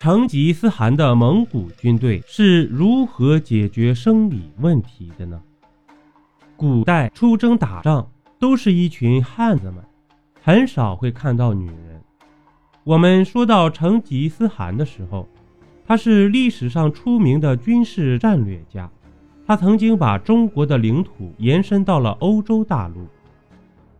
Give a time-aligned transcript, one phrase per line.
[0.00, 5.38] 成吉思汗的蒙古军队是如何解决生理问题的呢？
[6.56, 9.84] 古代出征打仗都是一群汉子们，
[10.42, 12.00] 很少会看到女人。
[12.82, 15.28] 我们说到成吉思汗的时候，
[15.86, 18.90] 他是历史上出名的军事战略家，
[19.46, 23.06] 他曾经把中国的领土延伸到了欧洲大陆，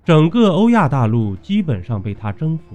[0.03, 2.75] 整个欧亚大陆基本上被他征服。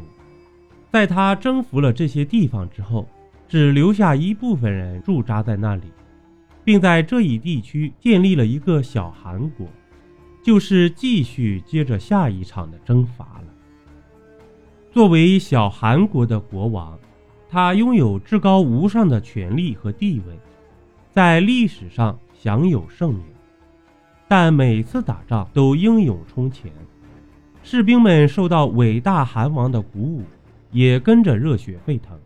[0.92, 3.06] 在他征服了这些地方之后，
[3.48, 5.84] 只留下一部分人驻扎在那里，
[6.64, 9.68] 并在这一地区建立了一个小韩国，
[10.44, 13.48] 就是继续接着下一场的征伐了。
[14.92, 16.98] 作为小韩国的国王，
[17.50, 20.40] 他拥有至高无上的权力和地位，
[21.12, 23.24] 在历史上享有盛名。
[24.28, 26.72] 但每次打仗都英勇冲前，
[27.62, 30.24] 士兵们受到伟大韩王的鼓舞，
[30.72, 32.18] 也跟着热血沸腾。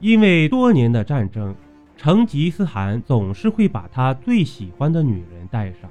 [0.00, 1.54] 因为多年的战争，
[1.96, 5.90] 成吉思汗总是会把他最喜欢的女人带上。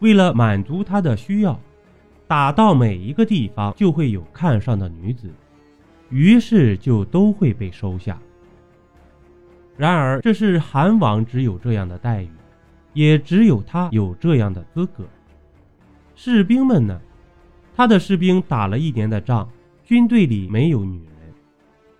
[0.00, 1.58] 为了满足他的需要，
[2.26, 5.30] 打到每一个地方就会有看上的女子，
[6.10, 8.18] 于是就都会被收下。
[9.76, 12.30] 然而，这是韩王只有这样的待遇，
[12.92, 15.04] 也只有他有这样的资格。
[16.14, 17.00] 士兵们呢？
[17.74, 19.48] 他的士兵打了一年的仗，
[19.82, 21.00] 军队里没有女。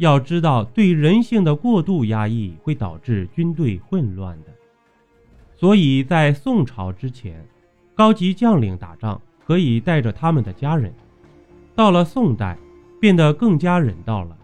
[0.00, 4.46] 要知道，对人性的过度压抑会导致军队混乱的。
[5.54, 7.46] 所以在宋朝之前，
[7.94, 10.90] 高级将领打仗可以带着他们的家人；
[11.74, 12.56] 到了宋代，
[12.98, 14.34] 变得更加人道了，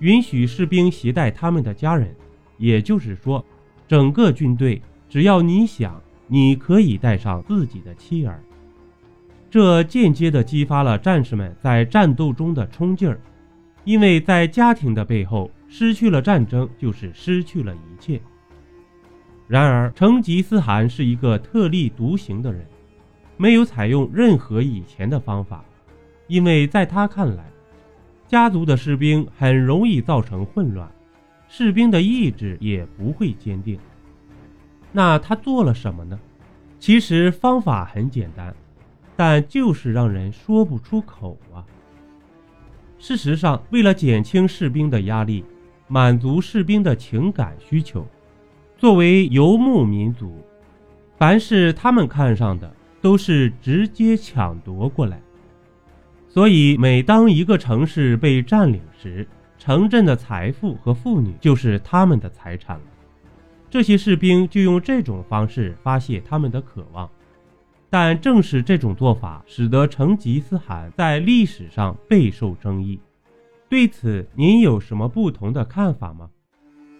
[0.00, 2.12] 允许士兵携带他们的家人。
[2.58, 3.44] 也就是说，
[3.86, 8.42] 整个军队只要你想，你可以带上自己的妻儿。
[9.48, 13.20] 这间接地激发了战士们在战斗中的冲劲儿。
[13.84, 18.20] 因为在家庭的背后，失去了战争就是失去了一切。
[19.48, 22.64] 然而，成吉思汗是一个特立独行的人，
[23.36, 25.64] 没有采用任何以前的方法，
[26.28, 27.44] 因为在他看来，
[28.28, 30.88] 家族的士兵很容易造成混乱，
[31.48, 33.78] 士兵的意志也不会坚定。
[34.92, 36.18] 那他做了什么呢？
[36.78, 38.54] 其实方法很简单，
[39.16, 41.66] 但就是让人说不出口啊。
[43.00, 45.42] 事实上，为了减轻士兵的压力，
[45.88, 48.06] 满足士兵的情感需求，
[48.76, 50.38] 作为游牧民族，
[51.16, 55.18] 凡是他们看上的，都是直接抢夺过来。
[56.28, 59.26] 所以，每当一个城市被占领时，
[59.58, 62.84] 城镇的财富和妇女就是他们的财产了。
[63.70, 67.08] 这些士兵就用这种方式发泄他们的渴望。
[67.90, 72.98] 但正是这种做法，使得成吉思汗在历史上备受争议。
[73.68, 76.28] 对此，您有什么不同的看法吗？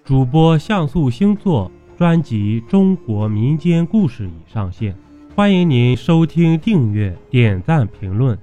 [0.04, 4.96] 主播像素星座专辑《中国民间故事》已上线，
[5.36, 8.36] 欢迎您收听、订阅、点赞、评论。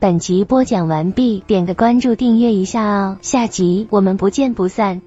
[0.00, 5.00] 本集播讲完毕，点个关注，订阅一下哦，下集我们不见不散。